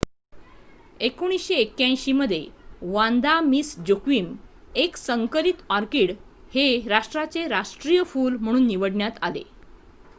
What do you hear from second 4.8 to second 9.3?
एक संकरित ऑर्किड हे राष्ट्राचे राष्ट्रीय फुल म्हणून निवडण्यात